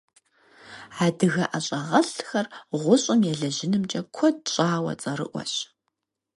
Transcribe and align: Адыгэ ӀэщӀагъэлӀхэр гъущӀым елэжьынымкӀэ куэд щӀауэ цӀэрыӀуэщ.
Адыгэ 1.05 1.45
ӀэщӀагъэлӀхэр 1.51 2.45
гъущӀым 2.81 3.19
елэжьынымкӀэ 3.31 4.01
куэд 4.15 4.37
щӀауэ 4.53 4.93
цӀэрыӀуэщ. 5.01 5.53